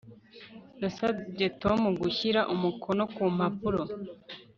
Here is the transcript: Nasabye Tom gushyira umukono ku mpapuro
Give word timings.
Nasabye 0.79 1.45
Tom 1.61 1.79
gushyira 2.01 2.41
umukono 2.53 3.03
ku 3.13 3.23
mpapuro 3.35 3.81